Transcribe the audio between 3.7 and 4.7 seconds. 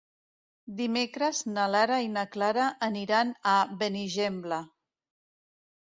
Benigembla.